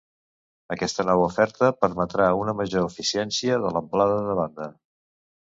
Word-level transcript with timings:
Aquesta 0.75 1.05
nova 1.09 1.27
oferta 1.31 1.69
permetrà 1.83 2.31
una 2.45 2.57
major 2.63 2.89
eficiència 2.89 3.61
de 3.67 3.73
l'amplada 3.77 4.17
de 4.31 4.39
banda. 4.45 4.73